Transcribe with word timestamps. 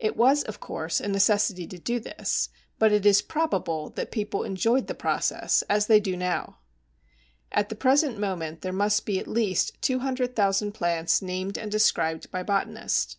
It 0.00 0.16
was, 0.16 0.42
of 0.42 0.58
course, 0.58 0.98
a 0.98 1.06
necessity 1.06 1.64
to 1.68 1.78
do 1.78 2.00
this, 2.00 2.48
but 2.80 2.90
it 2.90 3.06
is 3.06 3.22
probable 3.22 3.90
that 3.90 4.10
people 4.10 4.42
enjoyed 4.42 4.88
the 4.88 4.92
process 4.96 5.62
as 5.70 5.86
they 5.86 6.00
do 6.00 6.16
now. 6.16 6.58
At 7.52 7.68
the 7.68 7.76
present 7.76 8.18
moment 8.18 8.62
there 8.62 8.72
must 8.72 9.06
be 9.06 9.20
at 9.20 9.28
least 9.28 9.80
200,000 9.82 10.72
plants 10.72 11.22
named 11.22 11.56
and 11.56 11.70
described 11.70 12.28
by 12.32 12.42
botanists. 12.42 13.18